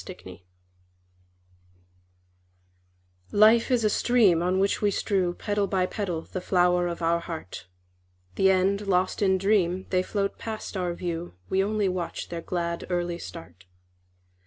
[0.03, 0.39] Petals
[3.31, 7.19] Life is a stream On which we strew Petal by petal the flower of our
[7.19, 7.67] heart;
[8.33, 12.87] The end lost in dream, They float past our view, We only watch their glad,
[12.89, 13.65] early start.